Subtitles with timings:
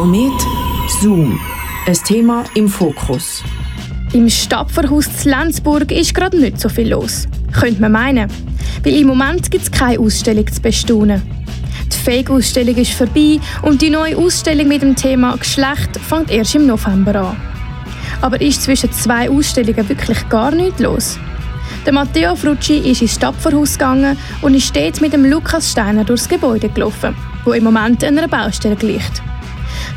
[0.00, 0.32] Komet
[0.88, 1.38] Zoom.
[1.86, 3.44] Ein Thema im Fokus.
[4.14, 7.28] Im Stapferhaus zu Lenzburg ist gerade nicht so viel los.
[7.52, 8.30] Könnte man meinen.
[8.82, 11.20] Weil im Moment gibt es keine Ausstellung zu bestaunen.
[11.92, 16.66] Die Fake-Ausstellung ist vorbei und die neue Ausstellung mit dem Thema Geschlecht fängt erst im
[16.66, 17.36] November an.
[18.22, 21.18] Aber ist zwischen zwei Ausstellungen wirklich gar nichts los?
[21.84, 26.26] Der Matteo Frucci ist ins Stapferhaus gegangen und ist dort mit dem Lukas Steiner durchs
[26.26, 27.14] Gebäude gelaufen,
[27.44, 29.22] wo im Moment einer Baustelle liegt.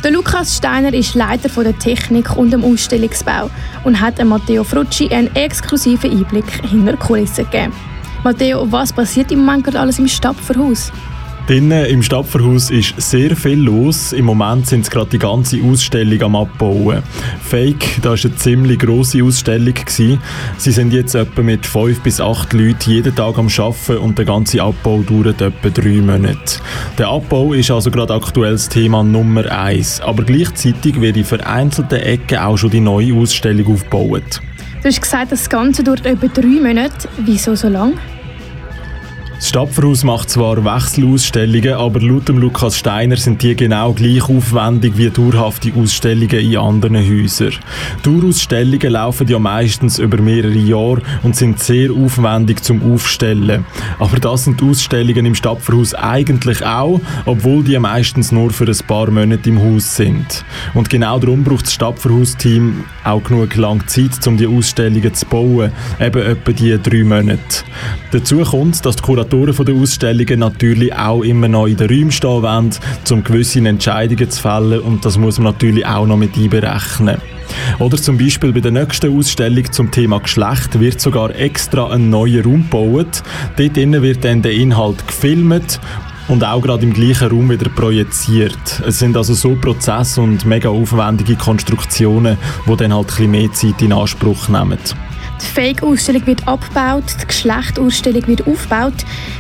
[0.04, 3.50] Der Lukas Steiner ist Leiter von der Technik und dem Ausstellungsbau
[3.86, 7.72] und hat Matteo Frucci einen exklusiven Einblick hinter die Kulissen gegeben.
[8.22, 10.92] Matteo, was passiert im Moment alles im Stapferhaus?
[11.46, 14.14] Drinnen im Stapferhaus ist sehr viel los.
[14.14, 17.04] Im Moment sind gerade die ganze Ausstellung am Abbauen.
[17.44, 19.74] Fake, da war eine ziemlich grosse Ausstellung.
[19.86, 20.18] Sie
[20.58, 24.62] sind jetzt etwa mit fünf bis acht Leuten jeden Tag am Arbeiten und der ganze
[24.62, 26.62] Abbau dauert etwa drei Monate.
[26.98, 30.00] Der Abbau ist also gerade aktuell das Thema Nummer eins.
[30.00, 34.40] Aber gleichzeitig wird in vereinzelten Ecken auch schon die neue Ausstellung aufgebaut.
[34.82, 37.10] Du hast gesagt, das Ganze dauert etwa drei Monate.
[37.18, 37.96] Wieso so lange?
[39.44, 45.10] Das Stapferhaus macht zwar Wechselausstellungen, aber laut Lukas Steiner sind die genau gleich aufwendig wie
[45.10, 47.52] dauerhafte Ausstellungen in anderen Häusern.
[48.04, 53.66] Dauerausstellungen laufen ja meistens über mehrere Jahre und sind sehr aufwendig zum Aufstellen.
[54.00, 59.12] Aber das sind Ausstellungen im Stapferhaus eigentlich auch, obwohl die meistens nur für ein paar
[59.12, 60.46] Monate im Haus sind.
[60.74, 65.74] Und genau darum braucht das Stapferhaus-Team auch genug lange Zeit, um die Ausstellungen zu bauen,
[66.00, 67.66] eben etwa die drei Monate.
[68.12, 69.02] Dazu kommt, dass die
[69.34, 72.70] Kuratoren Kuratoren der Ausstellungen natürlich auch immer noch in den Räumen stehen wollen,
[73.10, 77.18] um gewisse Entscheidungen zu fällen und das muss man natürlich auch noch mit einberechnen.
[77.80, 82.44] Oder zum Beispiel bei der nächsten Ausstellung zum Thema Geschlecht wird sogar extra ein neuer
[82.44, 83.24] Raum gebaut.
[83.58, 85.80] Dort wird dann der Inhalt gefilmt
[86.28, 88.84] und auch gerade im gleichen Raum wieder projiziert.
[88.86, 92.38] Es sind also so Prozesse und mega aufwendige Konstruktionen,
[92.68, 94.78] die dann halt ein bisschen mehr Zeit in Anspruch nehmen.
[95.44, 98.94] Die Fake-Ausstellung wird abgebaut, die Geschlecht-Ausstellung wird aufgebaut.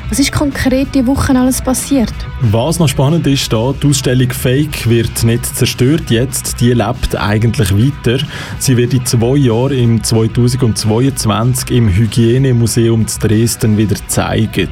[0.10, 2.14] Was ist konkret diese Woche alles passiert?
[2.42, 7.72] Was noch spannend ist, da, die Ausstellung Fake wird nicht zerstört jetzt, die lebt eigentlich
[7.72, 8.24] weiter.
[8.60, 14.70] Sie wird in zwei Jahren im 2022 im Hygienemuseum zu Dresden wieder zeigen.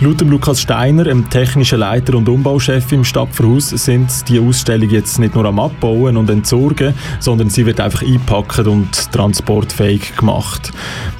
[0.00, 5.18] Laut dem Lukas Steiner, dem technischen Leiter und Umbauchef im Stadtverhaus, sind die Ausstellung jetzt
[5.18, 10.53] nicht nur am Abbauen und Entsorgen, sondern sie wird einfach einpacken und transportfähig gemacht.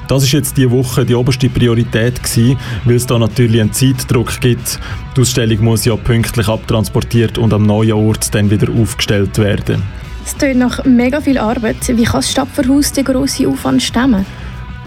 [0.07, 4.39] Das ist jetzt die Woche die oberste Priorität gewesen, weil es da natürlich einen Zeitdruck
[4.39, 4.79] gibt.
[5.15, 9.81] Die Ausstellung muss ja pünktlich abtransportiert und am neuen Ort dann wieder aufgestellt werden.
[10.25, 11.87] Es klingt nach mega viel Arbeit.
[11.87, 14.25] Wie kann das Stadtverhaus den grossen Aufwand stemmen?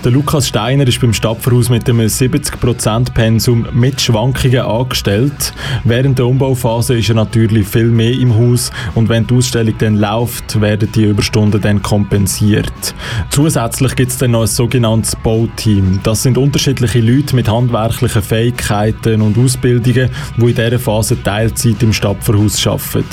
[0.04, 5.53] Der Lukas Steiner ist beim Stadtverhaus mit einem 70% Pensum mit Schwankungen angestellt.
[5.82, 9.97] Während der Umbauphase ist er natürlich viel mehr im Haus und wenn die Ausstellung dann
[9.97, 12.94] läuft, werden die Überstunden dann kompensiert.
[13.31, 15.98] Zusätzlich gibt es dann noch ein sogenanntes Bauteam.
[16.04, 21.92] Das sind unterschiedliche Leute mit handwerklichen Fähigkeiten und Ausbildungen, die in dieser Phase Teilzeit im
[21.92, 23.04] Stadtverhaus arbeiten.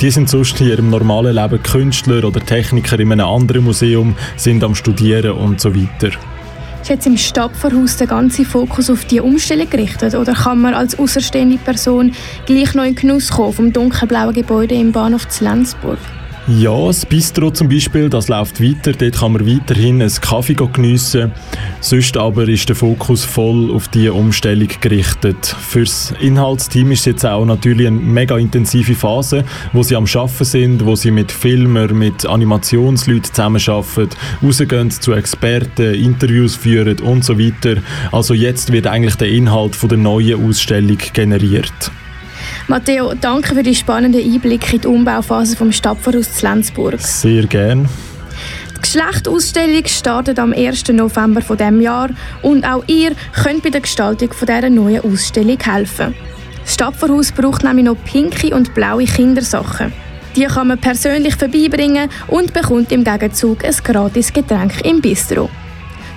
[0.00, 4.62] Die sind sonst in ihrem normalen Leben Künstler oder Techniker in einem anderen Museum, sind
[4.62, 6.10] am Studieren und so weiter.
[6.82, 10.98] Ist jetzt im Stadtverhaus der ganze Fokus auf die Umstellung gerichtet oder kann man als
[10.98, 12.12] außerstehende Person
[12.46, 15.98] gleich noch in Genuss kommen vom dunkelblauen Gebäude im Bahnhof Lenzburg?
[16.56, 18.92] Ja, das Bistro zum Beispiel, das läuft weiter.
[18.92, 21.30] Dort kann man weiterhin einen Kaffee geniessen.
[21.82, 25.44] Sonst aber ist der Fokus voll auf die Umstellung gerichtet.
[25.44, 29.44] Fürs Inhaltsteam ist es jetzt auch natürlich eine mega intensive Phase,
[29.74, 34.08] wo sie am Arbeiten sind, wo sie mit Filmern, mit Animationsleuten zusammenarbeiten,
[34.42, 37.82] rausgehen zu Experten, Interviews führen und so weiter.
[38.10, 41.90] Also jetzt wird eigentlich der Inhalt von der neuen Ausstellung generiert.
[42.70, 47.00] Matteo, danke für die spannenden Einblicke in die Umbauphase vom Stadtverhaus zu Lenzburg.
[47.00, 47.88] Sehr gern.
[48.76, 50.88] Die Geschlechtsausstellung startet am 1.
[50.88, 52.10] November von dem Jahr
[52.42, 53.12] und auch ihr
[53.42, 56.14] könnt bei der Gestaltung von dieser neuen Ausstellung helfen.
[56.62, 59.90] Das Stadtverhaus braucht nämlich noch pinke und blaue Kindersachen.
[60.36, 65.48] Die kann man persönlich vorbeibringen und bekommt im Gegenzug ein gratis Getränk im Bistro.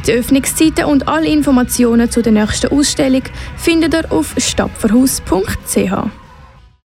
[0.06, 3.24] Die Öffnungszeiten und alle Informationen zu der nächsten Ausstellung
[3.56, 6.20] findet ihr auf stadtverhaus.ch.